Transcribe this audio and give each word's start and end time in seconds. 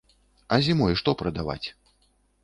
А 0.55 0.57
зімой 0.67 0.95
што 1.01 1.13
прадаваць? 1.19 1.67